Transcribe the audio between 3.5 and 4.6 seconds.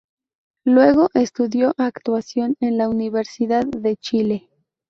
de Chile.